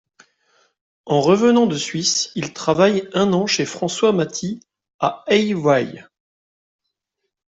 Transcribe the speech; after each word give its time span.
En 1.05 1.21
revenant 1.21 1.67
de 1.67 1.75
Suisse, 1.77 2.31
il 2.33 2.53
travaille 2.53 3.07
un 3.13 3.33
an 3.33 3.45
chez 3.45 3.65
François 3.65 4.11
Mathy 4.11 4.59
à 4.99 5.23
Aywaille. 5.27 6.07